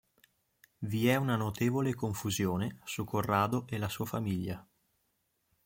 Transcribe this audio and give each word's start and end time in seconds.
Vi 0.81 1.07
è 1.09 1.15
una 1.15 1.35
notevole 1.35 1.93
confusione 1.93 2.79
su 2.85 3.03
Corrado 3.03 3.67
e 3.67 3.77
la 3.77 3.87
sua 3.87 4.05
famiglia. 4.07 4.67